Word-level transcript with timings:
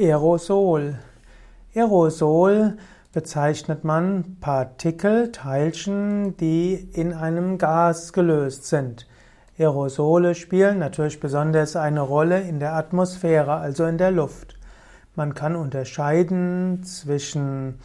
Aerosol. 0.00 0.94
Aerosol 1.74 2.78
bezeichnet 3.12 3.84
man 3.84 4.38
Partikel, 4.40 5.30
Teilchen, 5.30 6.38
die 6.38 6.88
in 6.94 7.12
einem 7.12 7.58
Gas 7.58 8.14
gelöst 8.14 8.64
sind. 8.64 9.06
Aerosole 9.58 10.34
spielen 10.34 10.78
natürlich 10.78 11.20
besonders 11.20 11.76
eine 11.76 12.00
Rolle 12.00 12.40
in 12.40 12.60
der 12.60 12.76
Atmosphäre, 12.76 13.52
also 13.52 13.84
in 13.84 13.98
der 13.98 14.10
Luft. 14.10 14.56
Man 15.16 15.34
kann 15.34 15.54
unterscheiden 15.54 16.82
zwischen 16.82 17.78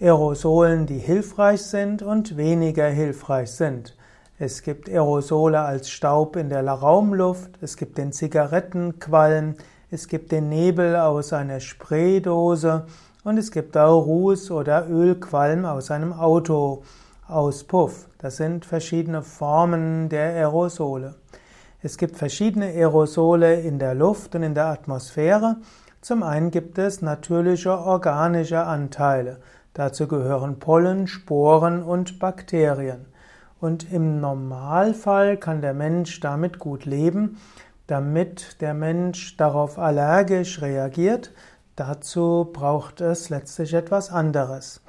Aerosolen, 0.00 0.86
die 0.86 0.98
hilfreich 0.98 1.62
sind 1.62 2.02
und 2.02 2.36
weniger 2.36 2.88
hilfreich 2.88 3.52
sind. 3.52 3.96
Es 4.40 4.62
gibt 4.62 4.88
Aerosole 4.88 5.60
als 5.60 5.90
Staub 5.90 6.34
in 6.34 6.48
der 6.48 6.66
Raumluft, 6.66 7.52
es 7.60 7.76
gibt 7.76 7.98
den 7.98 8.10
Zigarettenqualm, 8.10 9.54
es 9.88 10.08
gibt 10.08 10.32
den 10.32 10.48
Nebel 10.48 10.96
aus 10.96 11.32
einer 11.32 11.60
Spraydose 11.60 12.86
und 13.22 13.38
es 13.38 13.52
gibt 13.52 13.76
auch 13.76 14.00
Ruß 14.00 14.50
oder 14.50 14.88
Ölqualm 14.88 15.64
aus 15.64 15.92
einem 15.92 16.12
Autoauspuff. 16.12 18.08
Das 18.18 18.36
sind 18.36 18.64
verschiedene 18.64 19.22
Formen 19.22 20.08
der 20.08 20.30
Aerosole. 20.30 21.14
Es 21.82 21.98
gibt 21.98 22.16
verschiedene 22.16 22.66
Aerosole 22.66 23.60
in 23.60 23.78
der 23.78 23.94
Luft 23.94 24.34
und 24.34 24.42
in 24.42 24.54
der 24.54 24.66
Atmosphäre. 24.66 25.58
Zum 26.00 26.24
einen 26.24 26.50
gibt 26.50 26.78
es 26.78 27.00
natürliche 27.00 27.78
organische 27.78 28.64
Anteile. 28.64 29.38
Dazu 29.72 30.08
gehören 30.08 30.58
Pollen, 30.58 31.06
Sporen 31.06 31.84
und 31.84 32.18
Bakterien. 32.18 33.06
Und 33.60 33.92
im 33.92 34.20
Normalfall 34.20 35.36
kann 35.36 35.60
der 35.60 35.74
Mensch 35.74 36.18
damit 36.18 36.58
gut 36.58 36.86
leben, 36.86 37.38
damit 37.86 38.60
der 38.60 38.74
Mensch 38.74 39.36
darauf 39.36 39.78
allergisch 39.78 40.60
reagiert, 40.60 41.32
dazu 41.76 42.48
braucht 42.52 43.00
es 43.00 43.30
letztlich 43.30 43.74
etwas 43.74 44.10
anderes. 44.10 44.80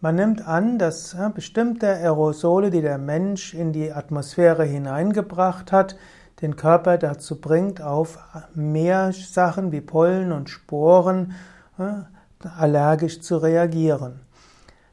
Man 0.00 0.14
nimmt 0.14 0.46
an, 0.46 0.78
dass 0.78 1.16
bestimmte 1.34 1.86
Aerosole, 1.86 2.70
die 2.70 2.80
der 2.80 2.98
Mensch 2.98 3.52
in 3.52 3.72
die 3.72 3.92
Atmosphäre 3.92 4.64
hineingebracht 4.64 5.72
hat, 5.72 5.96
den 6.40 6.56
Körper 6.56 6.96
dazu 6.96 7.38
bringt, 7.38 7.82
auf 7.82 8.18
mehr 8.54 9.12
Sachen 9.12 9.72
wie 9.72 9.82
Pollen 9.82 10.32
und 10.32 10.48
Sporen 10.48 11.34
allergisch 12.56 13.20
zu 13.20 13.36
reagieren. 13.36 14.20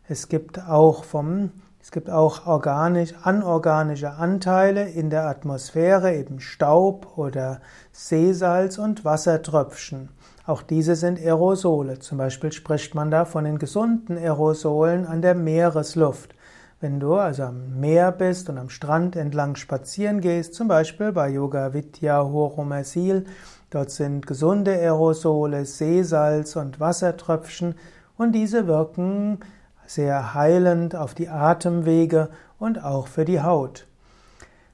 Es 0.10 0.28
gibt 0.28 0.60
auch 0.60 1.06
vom 1.06 1.52
es 1.82 1.92
gibt 1.92 2.10
auch 2.10 2.46
organisch, 2.48 3.14
anorganische 3.24 4.12
Anteile 4.14 4.90
in 4.90 5.10
der 5.10 5.28
Atmosphäre, 5.28 6.16
eben 6.16 6.40
Staub 6.40 7.18
oder 7.18 7.62
Seesalz 7.92 8.78
und 8.78 9.06
Wassertröpfchen. 9.06 10.10
Auch 10.46 10.62
diese 10.62 10.96
sind 10.96 11.20
Aerosole. 11.20 12.00
Zum 12.00 12.18
Beispiel 12.18 12.52
spricht 12.52 12.96
man 12.96 13.12
da 13.12 13.26
von 13.26 13.44
den 13.44 13.60
gesunden 13.60 14.18
Aerosolen 14.18 15.06
an 15.06 15.22
der 15.22 15.36
Meeresluft. 15.36 16.36
Wenn 16.80 17.00
du 17.00 17.16
also 17.16 17.44
am 17.44 17.80
Meer 17.80 18.12
bist 18.12 18.50
und 18.50 18.58
am 18.58 18.70
Strand 18.70 19.16
entlang 19.16 19.56
spazieren 19.56 20.22
gehst, 20.22 20.54
zum 20.54 20.68
Beispiel 20.68 21.12
bei 21.12 21.30
Yoga 21.30 21.74
Vidya 21.74 22.24
Horomasil, 22.24 23.26
dort 23.72 23.92
sind 23.92 24.28
gesunde 24.28 24.72
Aerosole, 24.72 25.66
Seesalz 25.66 26.56
und 26.56 26.80
Wassertröpfchen 26.80 27.76
und 28.16 28.34
diese 28.34 28.68
wirken 28.68 29.40
sehr 29.88 30.36
heilend 30.36 30.96
auf 30.96 31.16
die 31.16 31.30
Atemwege 31.30 32.30
und 32.60 32.84
auch 32.84 33.08
für 33.08 33.26
die 33.26 33.42
Haut. 33.42 33.88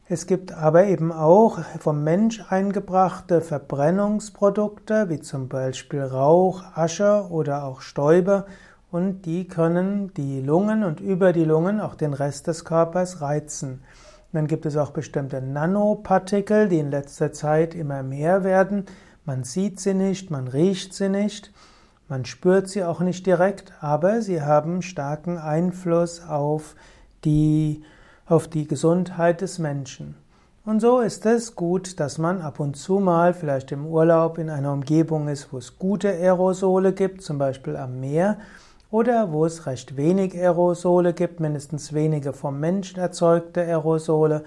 Es 0.10 0.28
gibt 0.28 0.52
aber 0.52 0.86
eben 0.86 1.14
auch 1.14 1.60
vom 1.80 2.04
Mensch 2.04 2.44
eingebrachte 2.50 3.40
Verbrennungsprodukte, 3.40 5.10
wie 5.10 5.22
zum 5.22 5.48
Beispiel 5.48 6.02
Rauch, 6.02 6.62
Asche 6.76 7.28
oder 7.30 7.64
auch 7.64 7.80
Stäube, 7.80 8.46
und 8.92 9.26
die 9.26 9.48
können 9.48 10.14
die 10.14 10.40
Lungen 10.40 10.84
und 10.84 11.00
über 11.00 11.34
die 11.34 11.46
Lungen 11.46 11.82
auch 11.82 11.96
den 11.96 12.14
Rest 12.14 12.46
des 12.46 12.64
Körpers 12.64 13.22
reizen. 13.22 13.82
dann 14.34 14.46
gibt 14.46 14.68
es 14.68 14.78
auch 14.78 14.92
bestimmte 14.92 15.42
Nanopartikel, 15.42 16.68
die 16.68 16.80
in 16.80 16.92
letzter 16.92 17.34
Zeit 17.34 17.74
immer 17.74 18.04
mehr 18.04 18.44
werden. 18.44 18.86
Man 19.26 19.44
sieht 19.44 19.80
sie 19.80 19.94
nicht, 19.94 20.30
man 20.32 20.48
riecht 20.48 20.94
sie 20.94 21.10
nicht. 21.10 21.52
Man 22.08 22.26
spürt 22.26 22.68
sie 22.70 22.84
auch 22.84 23.00
nicht 23.00 23.26
direkt, 23.26 23.74
aber 23.82 24.22
sie 24.22 24.42
haben 24.42 24.82
starken 24.82 25.38
Einfluss 25.38 26.22
auf 26.28 26.76
die, 27.24 27.84
auf 28.26 28.48
die 28.48 28.68
Gesundheit 28.68 29.42
des 29.42 29.60
Menschen. 29.60 30.16
Und 30.66 30.80
so 30.80 31.02
ist 31.02 31.26
es 31.26 31.56
gut, 31.56 32.00
dass 32.00 32.18
man 32.18 32.42
ab 32.42 32.60
und 32.60 32.78
zu 32.78 33.00
mal 33.00 33.34
vielleicht 33.34 33.72
im 33.74 33.86
Urlaub 33.86 34.38
in 34.38 34.50
einer 34.50 34.72
Umgebung 34.72 35.28
ist, 35.28 35.52
wo 35.52 35.58
es 35.58 35.78
gute 35.78 36.10
Aerosole 36.10 36.94
gibt, 36.94 37.22
zum 37.22 37.38
Beispiel 37.38 37.76
am 37.76 38.00
Meer, 38.00 38.38
oder 38.90 39.32
wo 39.32 39.46
es 39.46 39.66
recht 39.66 39.98
wenig 39.98 40.36
Aerosole 40.36 41.14
gibt, 41.14 41.40
mindestens 41.40 41.94
wenige 41.94 42.32
vom 42.32 42.60
Menschen 42.60 43.00
erzeugte 43.00 43.62
Aerosole, 43.62 44.44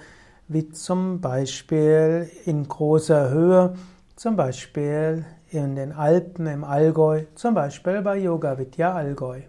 wie 0.49 0.71
zum 0.71 1.21
Beispiel 1.21 2.31
in 2.45 2.67
großer 2.67 3.31
Höhe, 3.31 3.75
zum 4.15 4.37
Beispiel 4.37 5.25
in 5.65 5.77
den 5.77 5.93
Alpen 5.93 6.47
im 6.47 6.65
Allgäu, 6.65 7.25
zum 7.35 7.55
Beispiel 7.55 8.03
bei 8.03 8.19
Yoga 8.19 8.59
Vidya 8.59 8.95
Allgäu. 8.95 9.43